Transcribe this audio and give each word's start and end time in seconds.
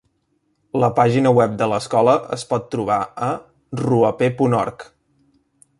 La 0.83 0.87
pàgina 0.99 1.33
web 1.39 1.53
de 1.59 1.67
l'escola 1.73 2.15
es 2.39 2.47
pot 2.53 2.67
trobar 2.77 2.99
a: 3.29 3.29
roeper 3.85 4.35
punt 4.41 4.61
org. 4.65 4.89